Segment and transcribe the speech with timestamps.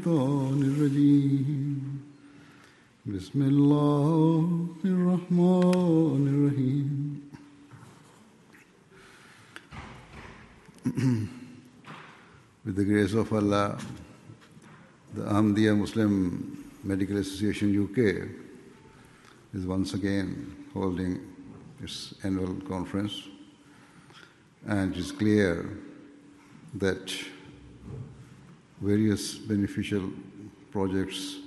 [0.00, 2.00] الشيطان الرجيم
[3.06, 7.20] بسم الله الرحمن الرحيم
[12.64, 13.76] With the grace of Allah,
[15.14, 17.98] the Ahmadiyya Muslim Medical Association UK
[19.52, 21.20] is once again holding
[21.82, 23.28] its annual conference,
[24.66, 25.68] and it is clear
[26.74, 27.12] that
[28.81, 30.09] various beneficial
[30.71, 31.37] projects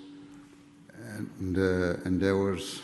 [1.17, 2.81] and uh, endeavors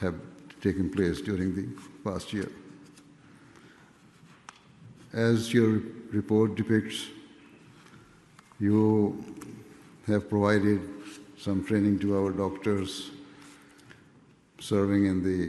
[0.00, 0.14] have
[0.60, 1.66] taken place during the
[2.04, 2.50] past year.
[5.12, 7.06] As your report depicts,
[8.58, 9.24] you
[10.06, 10.80] have provided
[11.38, 13.10] some training to our doctors
[14.58, 15.40] serving in the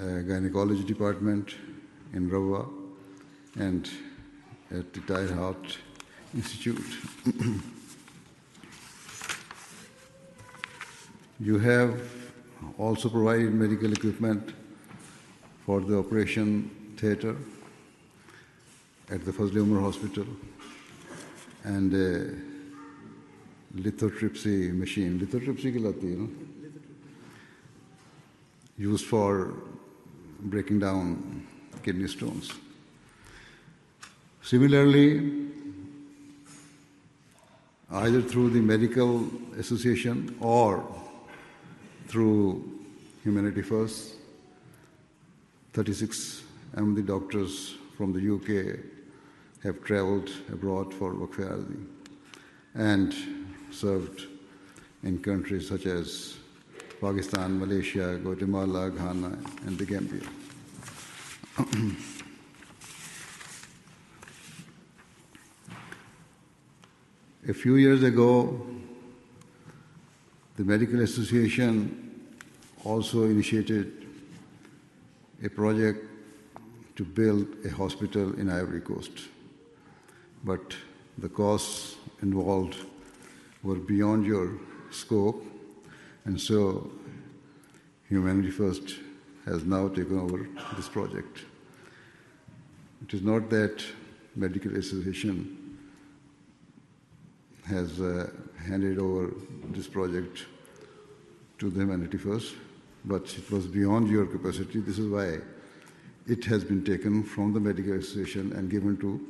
[0.00, 1.54] uh, gynecology department
[2.12, 2.68] in Rabwa
[3.56, 3.88] and
[4.70, 5.78] at the Tahir Heart
[6.34, 6.84] Institute.
[11.40, 12.00] you have
[12.76, 14.52] also provided medical equipment
[15.64, 17.36] for the operation theater
[19.10, 20.26] at the Fazl-e-Umar Hospital
[21.62, 22.34] and a
[23.76, 25.20] lithotripsy machine.
[25.20, 26.30] Lithotripsy kilati, you know?
[28.76, 29.54] Used for
[30.40, 31.46] breaking down
[31.82, 32.50] kidney stones.
[34.42, 35.53] Similarly,
[37.90, 40.84] either through the medical association or
[42.08, 42.62] through
[43.22, 44.14] Humanity First,
[45.72, 46.42] 36
[46.76, 48.78] Ahmadi doctors from the UK
[49.62, 51.86] have traveled abroad for Waqf
[52.74, 53.14] and
[53.70, 54.26] served
[55.02, 56.36] in countries such as
[57.00, 60.22] Pakistan, Malaysia, Guatemala, Ghana, and the Gambia.
[67.46, 68.58] A few years ago,
[70.56, 72.24] the Medical Association
[72.84, 74.06] also initiated
[75.44, 76.06] a project
[76.96, 79.10] to build a hospital in Ivory Coast.
[80.42, 80.74] But
[81.18, 82.76] the costs involved
[83.62, 84.54] were beyond your
[84.90, 85.44] scope,
[86.24, 86.90] and so
[88.08, 88.94] Humanity First
[89.44, 91.40] has now taken over this project.
[93.02, 93.84] It is not that
[94.34, 95.63] Medical Association
[97.66, 98.30] has uh,
[98.66, 99.32] handed over
[99.70, 100.44] this project
[101.58, 102.54] to the Humanity First,
[103.04, 104.80] but it was beyond your capacity.
[104.80, 105.38] This is why
[106.26, 109.20] it has been taken from the Medical Association and given to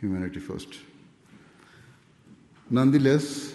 [0.00, 0.68] Humanity First.
[2.70, 3.54] Nonetheless,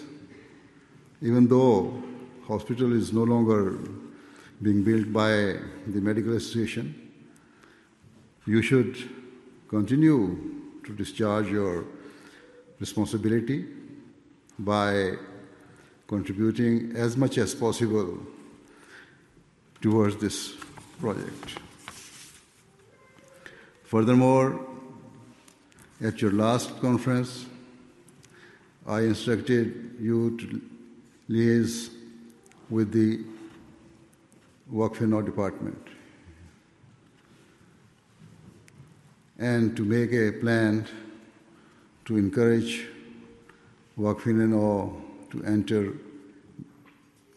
[1.20, 2.02] even though
[2.46, 3.78] hospital is no longer
[4.62, 5.56] being built by
[5.86, 7.10] the Medical Association,
[8.46, 8.96] you should
[9.68, 11.84] continue to discharge your
[12.80, 13.81] responsibility
[14.64, 15.12] by
[16.06, 18.18] contributing as much as possible
[19.80, 20.54] towards this
[21.00, 21.58] project.
[23.84, 24.60] Furthermore,
[26.02, 27.46] at your last conference,
[28.86, 30.60] I instructed you to
[31.30, 31.90] liaise
[32.68, 33.24] with the
[34.72, 35.88] Waqf-e-Nau department
[39.38, 40.86] and to make a plan
[42.04, 42.86] to encourage
[43.98, 44.90] Waqf-e-Nau
[45.30, 45.92] to enter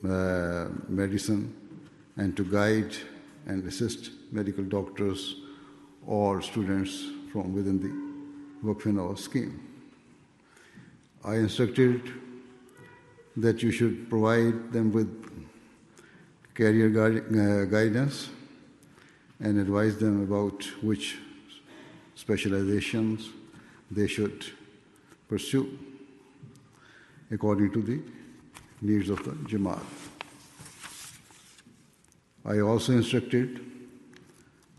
[0.07, 1.53] uh, medicine
[2.17, 2.95] and to guide
[3.45, 5.35] and assist medical doctors
[6.07, 9.59] or students from within the Waqf-e-Nau scheme.
[11.23, 12.01] I instructed
[13.37, 15.09] that you should provide them with
[16.53, 18.29] career uh, guidance
[19.41, 21.17] and advise them about which
[22.15, 23.29] specializations
[23.91, 24.45] they should
[25.27, 25.77] pursue
[27.35, 27.99] according to the
[28.81, 29.83] needs of the Jamaat.
[32.45, 33.59] I also instructed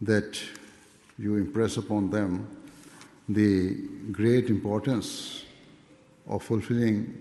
[0.00, 0.40] that
[1.18, 2.48] you impress upon them
[3.28, 3.74] the
[4.10, 5.44] great importance
[6.26, 7.20] of fulfilling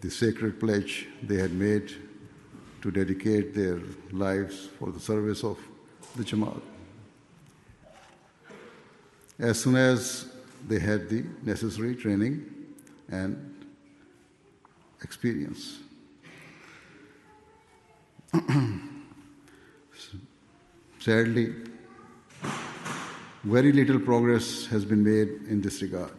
[0.00, 1.92] the sacred pledge they had made
[2.82, 3.80] to dedicate their
[4.10, 5.58] lives for the service of
[6.16, 6.62] the Jamaat.
[9.38, 10.32] As soon as
[10.66, 12.44] they had the necessary training
[13.08, 13.47] and
[15.02, 15.78] experience.
[21.00, 21.54] Sadly,
[23.44, 26.16] very little progress has been made in this regard.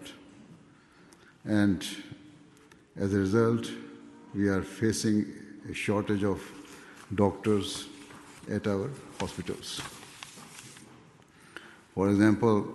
[1.46, 1.86] And
[2.98, 3.70] as a result,
[4.34, 5.26] we are facing
[5.70, 6.42] a shortage of
[7.16, 7.88] doctors
[8.50, 8.90] at our
[9.20, 9.82] hospitals.
[11.94, 12.74] For example,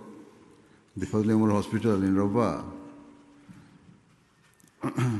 [0.95, 2.63] the Fazl Umar Hospital in Rabwa
[4.83, 5.19] uh,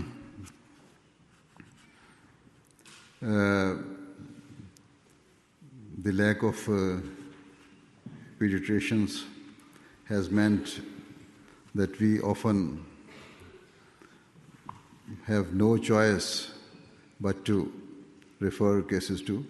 [3.26, 3.82] the
[6.14, 6.98] lack of uh,
[8.40, 9.24] pediatricians
[10.06, 10.82] has meant
[11.74, 12.86] that we often
[15.26, 16.52] have no choice
[17.20, 17.72] but to
[18.40, 19.44] refer cases to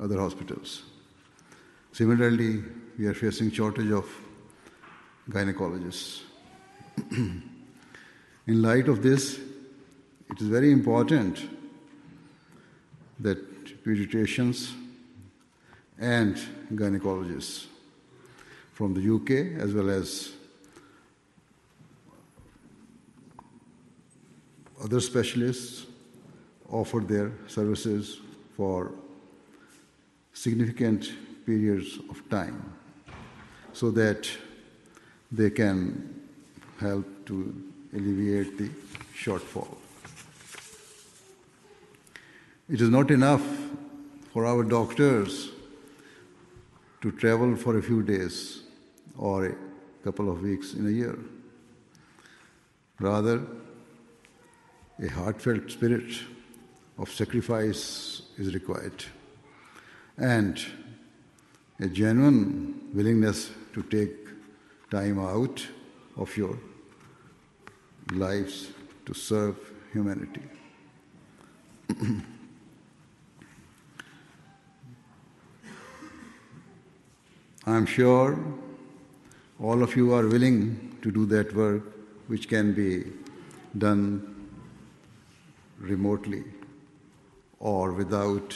[0.00, 0.82] other hospitals.
[1.92, 2.62] Similarly,
[2.98, 4.06] we are facing shortage of
[5.30, 6.22] gynecologists.
[7.10, 7.42] In
[8.46, 9.40] light of this,
[10.30, 11.53] it is very important
[13.24, 13.38] that
[13.84, 14.72] pediatricians
[15.98, 16.36] and
[16.74, 17.66] gynecologists
[18.72, 20.32] from the UK as well as
[24.82, 25.86] other specialists
[26.70, 28.20] offer their services
[28.56, 28.92] for
[30.34, 31.12] significant
[31.46, 32.58] periods of time
[33.72, 34.28] so that
[35.32, 35.80] they can
[36.78, 37.54] help to
[37.94, 38.68] alleviate the
[39.16, 39.76] shortfall.
[42.66, 43.44] It is not enough
[44.32, 45.50] for our doctors
[47.02, 48.62] to travel for a few days
[49.18, 49.54] or a
[50.02, 51.18] couple of weeks in a year.
[52.98, 53.42] Rather,
[54.98, 56.10] a heartfelt spirit
[56.96, 59.04] of sacrifice is required
[60.16, 60.64] and
[61.80, 64.16] a genuine willingness to take
[64.90, 65.66] time out
[66.16, 66.58] of your
[68.12, 68.68] lives
[69.04, 69.56] to serve
[69.92, 70.40] humanity.
[77.66, 78.38] I'm sure
[79.58, 81.82] all of you are willing to do that work
[82.26, 83.04] which can be
[83.78, 84.50] done
[85.78, 86.44] remotely
[87.60, 88.54] or without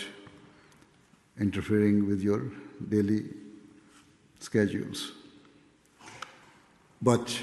[1.40, 2.52] interfering with your
[2.90, 3.24] daily
[4.40, 5.12] schedules.
[7.00, 7.42] But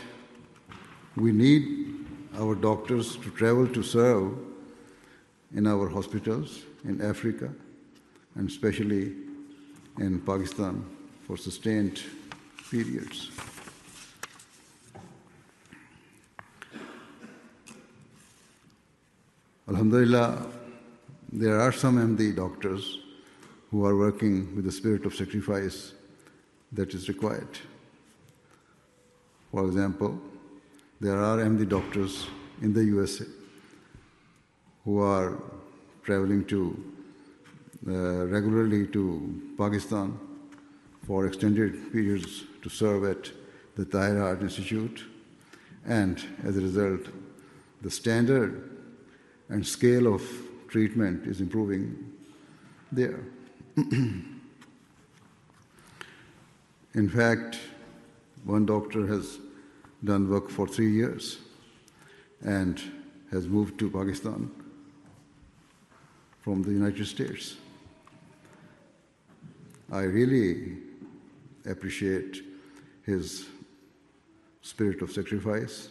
[1.16, 2.06] we need
[2.38, 4.38] our doctors to travel to serve
[5.56, 7.52] in our hospitals in Africa
[8.36, 9.16] and especially
[9.98, 10.95] in Pakistan
[11.26, 12.02] for sustained
[12.70, 13.32] periods.
[19.68, 20.46] Alhamdulillah,
[21.32, 23.00] there are some MD doctors
[23.72, 25.94] who are working with the spirit of sacrifice
[26.72, 27.58] that is required.
[29.52, 30.20] For example,
[31.02, 32.28] there are MD doctors
[32.62, 33.26] in the USA
[34.84, 35.42] who are
[36.04, 36.94] traveling to
[37.88, 40.18] uh, regularly to Pakistan
[41.06, 43.32] for extended periods to serve at
[43.76, 45.04] the Tahir Heart Institute,
[45.86, 47.02] and as a result,
[47.82, 48.72] the standard
[49.50, 50.24] and scale of
[50.68, 52.12] treatment is improving
[52.92, 53.20] there.
[53.78, 54.30] In
[57.10, 57.60] fact,
[58.44, 59.38] one doctor has
[60.04, 61.40] done work for three years
[62.44, 62.82] and
[63.32, 64.50] has moved to Pakistan
[66.42, 67.58] from the United States.
[69.92, 70.85] I really
[71.66, 72.44] appreciate
[73.06, 73.46] his
[74.62, 75.90] spirit of sacrifice.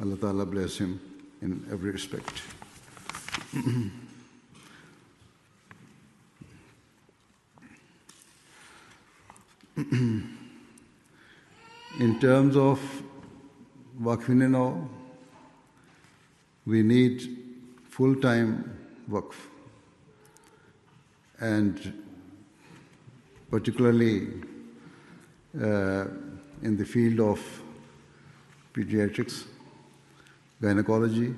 [0.00, 1.00] Allah Ta'ala bless him
[1.40, 2.42] in every respect.
[12.00, 12.80] in terms of
[14.00, 14.88] Waqf
[16.66, 17.38] we need
[17.90, 18.76] full time
[19.08, 19.34] Waqf.
[21.40, 22.02] And
[23.50, 24.28] particularly
[25.54, 26.06] Uh,
[26.62, 27.62] in the field of
[28.72, 29.44] pediatrics,
[30.60, 31.32] gynecology,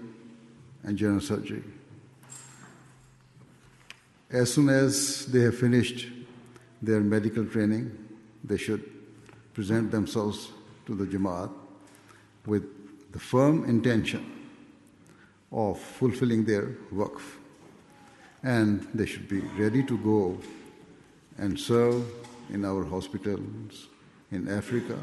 [0.85, 1.62] and general surgery.
[4.30, 6.06] As soon as they have finished
[6.80, 7.90] their medical training,
[8.42, 8.82] they should
[9.52, 10.50] present themselves
[10.87, 11.50] to the Jamaat
[12.46, 12.64] with
[13.12, 14.25] the firm intention
[15.52, 17.20] of fulfilling their work,
[18.42, 20.38] And they should be ready to go
[21.37, 22.02] and serve
[22.49, 23.88] in our hospitals
[24.30, 24.99] in Africa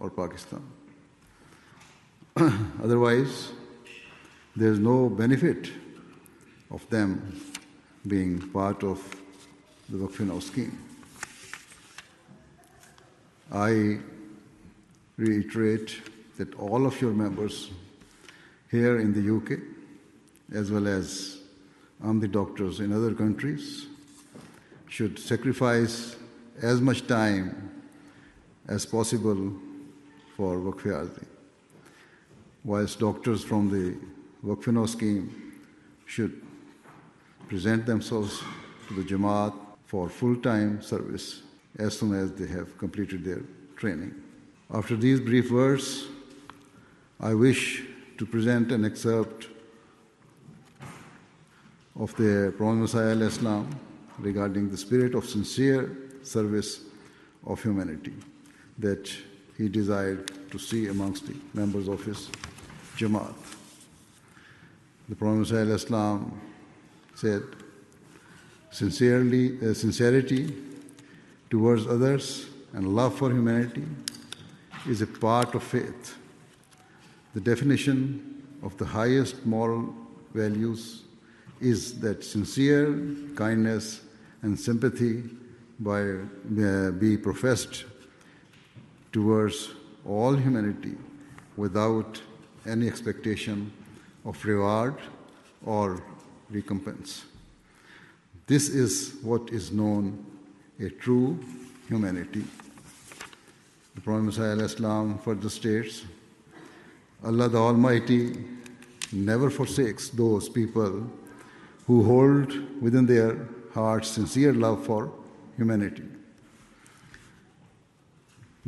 [0.00, 0.62] or Pakistan.
[2.82, 3.52] Otherwise,
[4.56, 5.70] there's no benefit
[6.70, 7.40] of them
[8.06, 8.98] being part of
[9.88, 10.78] the Waqf scheme.
[13.50, 13.98] I
[15.16, 16.00] reiterate
[16.36, 17.70] that all of your members
[18.70, 19.58] here in the UK,
[20.54, 21.38] as well as
[22.04, 23.86] Ahmadi doctors in other countries,
[24.88, 26.16] should sacrifice
[26.60, 27.67] as much time
[28.68, 29.52] as possible
[30.36, 31.24] for Waqf
[32.64, 33.96] whilst doctors from the
[34.44, 35.54] Waqf scheme
[36.04, 36.42] should
[37.48, 38.42] present themselves
[38.86, 39.54] to the Jamaat
[39.86, 41.42] for full time service
[41.78, 43.42] as soon as they have completed their
[43.76, 44.14] training.
[44.70, 46.06] After these brief words,
[47.20, 47.84] I wish
[48.18, 49.48] to present an excerpt
[51.96, 53.68] of the Promised Messiah Islam
[54.18, 56.80] regarding the spirit of sincere service
[57.46, 58.14] of humanity
[58.78, 59.10] that
[59.56, 62.30] he desired to see amongst the members of his
[62.96, 63.34] Jamaat.
[65.08, 66.40] The Prophet Islam
[67.14, 67.42] said,
[68.70, 70.54] Sincerely, uh, sincerity
[71.50, 73.84] towards others and love for humanity
[74.86, 76.16] is a part of faith.
[77.34, 79.94] The definition of the highest moral
[80.34, 81.02] values
[81.60, 82.94] is that sincere
[83.34, 84.02] kindness
[84.42, 85.24] and sympathy
[85.80, 87.84] by, uh, be professed
[89.12, 89.70] towards
[90.06, 90.96] all humanity
[91.56, 92.20] without
[92.66, 93.72] any expectation
[94.24, 94.96] of reward
[95.64, 96.02] or
[96.50, 97.24] recompense.
[98.46, 100.24] This is what is known
[100.80, 101.38] a true
[101.88, 102.44] humanity.
[103.94, 106.04] The Prophet Islam further states
[107.24, 108.36] Allah the Almighty
[109.12, 111.10] never forsakes those people
[111.86, 115.10] who hold within their hearts sincere love for
[115.56, 116.04] humanity.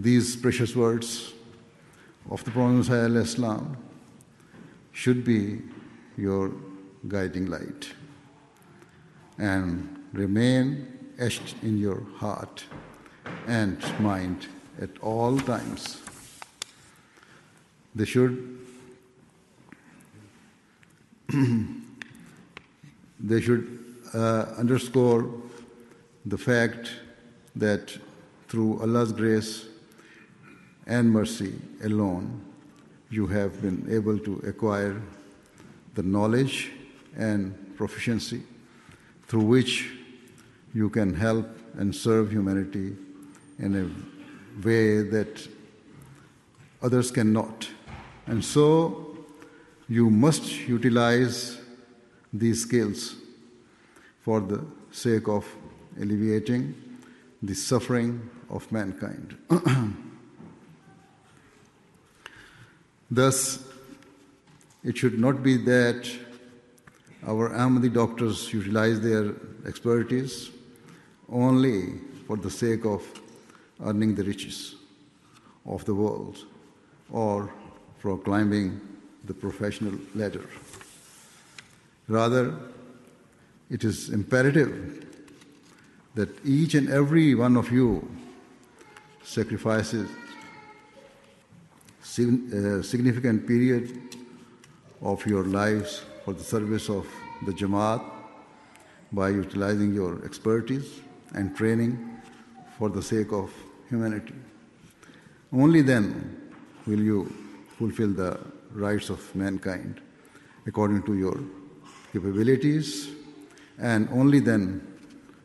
[0.00, 1.35] These precious words
[2.30, 3.76] of the Promised Messiah Islam
[4.92, 5.61] should be
[6.16, 6.52] your
[7.07, 7.92] guiding light
[9.37, 10.87] and remain
[11.19, 12.64] etched in your heart
[13.47, 14.47] and mind
[14.80, 16.00] at all times.
[17.95, 18.59] They should
[23.21, 25.30] they should uh, underscore
[26.25, 26.90] the fact
[27.54, 27.99] that
[28.49, 29.66] through Allah's grace
[30.91, 31.55] and mercy
[31.85, 32.43] alone,
[33.11, 35.01] you have been able to acquire
[35.95, 36.73] the knowledge
[37.17, 38.43] and proficiency
[39.29, 39.89] through which
[40.75, 41.47] you can help
[41.79, 42.97] and serve humanity
[43.61, 45.49] in a way that
[46.83, 47.69] others cannot.
[48.27, 49.17] And so
[49.89, 51.61] you must utilize
[52.33, 53.15] these skills
[54.23, 55.47] for the sake of
[56.01, 56.75] alleviating
[57.43, 59.37] the suffering of mankind.
[63.11, 63.64] Thus,
[64.85, 66.11] it should not be that
[67.26, 69.35] our Ahmadi doctors utilize their
[69.67, 70.50] expertise
[71.31, 71.95] only
[72.26, 73.02] for the sake of
[73.85, 74.76] earning the riches
[75.67, 76.38] of the world
[77.11, 77.52] or
[77.99, 78.81] for climbing
[79.25, 80.47] the professional ladder.
[82.09, 82.55] Rather,
[83.69, 85.07] it is imperative
[86.14, 88.09] that each and every one of you
[89.23, 90.09] sacrifices
[92.19, 94.17] Uh, significant period
[95.00, 97.07] of your lives for the service of
[97.47, 98.02] the Jamaat
[99.12, 101.02] by utilizing your expertise
[101.35, 102.21] and training
[102.76, 103.52] for the sake of
[103.88, 104.35] humanity.
[105.52, 106.50] Only then
[106.85, 107.33] will you
[107.79, 108.40] fulfill the
[108.73, 110.00] rights of mankind
[110.67, 111.38] according to your
[112.12, 113.11] capabilities,
[113.79, 114.83] and only then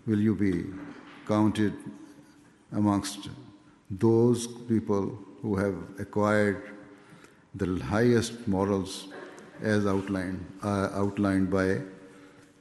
[0.07, 0.65] will you be
[1.27, 1.74] counted
[2.72, 3.29] amongst
[3.91, 6.72] those people who have acquired
[7.56, 9.08] the highest morals
[9.62, 11.80] as outlined, uh, outlined by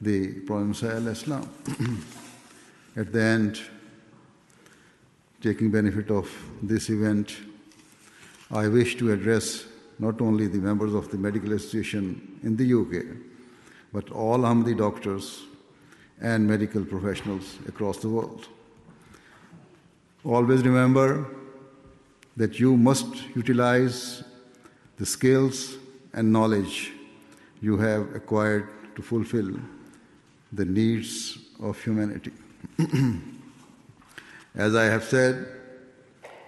[0.00, 1.48] the Promised Messiah Islam.
[2.96, 3.60] At the end,
[5.40, 6.30] taking benefit of
[6.62, 7.36] this event,
[8.50, 9.64] I wish to address
[9.98, 13.04] not only the members of the medical association in the UK,
[13.92, 15.42] but all Ahmadi doctors
[16.20, 18.48] and medical professionals across the world.
[20.24, 21.26] Always remember
[22.36, 24.24] that you must utilize
[24.96, 25.76] the skills
[26.12, 26.92] and knowledge
[27.60, 29.50] you have acquired to fulfill
[30.52, 32.32] the needs of humanity.
[34.54, 35.46] As I have said,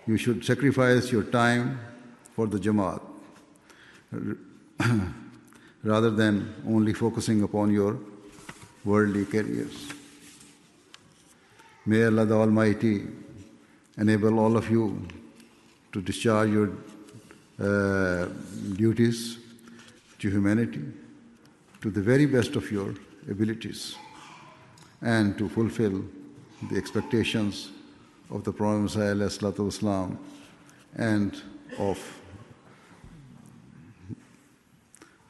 [0.06, 1.80] you should sacrifice your time
[2.34, 3.00] for the Jamaat
[5.82, 7.98] rather than only focusing upon your
[8.84, 9.92] worldly careers.
[11.84, 13.06] May Allah the Almighty
[13.98, 15.06] enable all of you
[15.96, 16.72] to discharge your
[17.58, 18.28] uh,
[18.74, 19.38] duties
[20.18, 20.82] to humanity
[21.80, 22.92] to the very best of your
[23.30, 23.96] abilities
[25.00, 26.04] and to fulfill
[26.70, 27.70] the expectations
[28.30, 30.08] of the Promised Messiah
[30.96, 31.42] and
[31.78, 31.98] of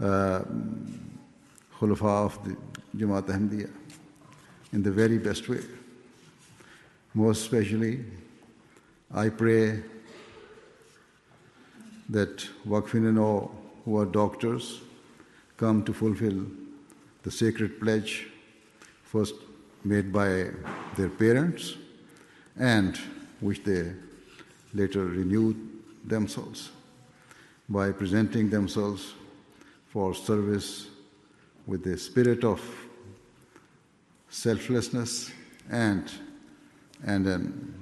[0.00, 0.42] uh,
[1.78, 2.56] Khulafa of the
[2.96, 3.70] Jamaat Ahmadiyya
[4.72, 5.60] in the very best way.
[7.14, 8.04] Most especially,
[9.14, 9.95] I pray
[12.08, 13.50] that Waqfin
[13.84, 14.80] who are doctors
[15.56, 16.46] come to fulfill
[17.22, 18.28] the sacred pledge
[19.02, 19.34] first
[19.84, 20.50] made by
[20.96, 21.76] their parents
[22.58, 22.98] and
[23.40, 23.92] which they
[24.74, 25.56] later renewed
[26.04, 26.70] themselves
[27.68, 29.14] by presenting themselves
[29.88, 30.88] for service
[31.66, 32.60] with the spirit of
[34.28, 35.32] selflessness
[35.70, 36.10] and,
[37.04, 37.74] and an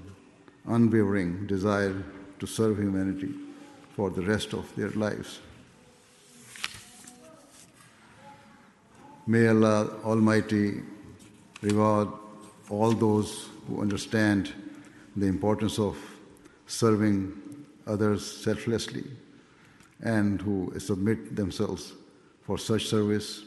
[0.66, 2.02] unwavering desire
[2.38, 3.34] to serve humanity
[3.94, 5.40] for the rest of their lives.
[9.26, 10.82] May Allah Almighty
[11.62, 12.08] reward
[12.68, 14.52] all those who understand
[15.16, 15.96] the importance of
[16.66, 17.32] serving
[17.86, 19.04] others selflessly
[20.02, 21.92] and who submit themselves
[22.42, 23.44] for such service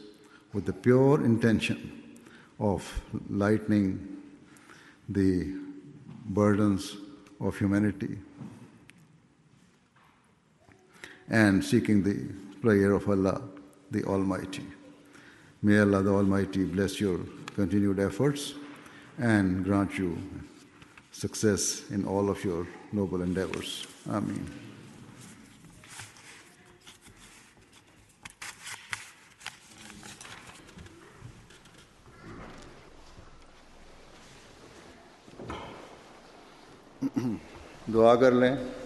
[0.52, 2.20] with the pure intention
[2.58, 2.82] of
[3.30, 4.16] lightening
[5.08, 5.54] the
[6.26, 6.96] burdens
[7.40, 8.18] of humanity
[11.29, 12.29] and seeking the
[12.61, 13.41] prayer of Allah
[13.91, 14.65] the Almighty.
[15.61, 17.19] May Allah the Almighty bless your
[17.55, 18.53] continued efforts
[19.17, 20.17] and grant you
[21.11, 23.87] success in all of your noble endeavors.
[24.09, 24.63] Amen.
[37.93, 38.76] दुआ कर लें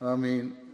[0.00, 0.67] I mean.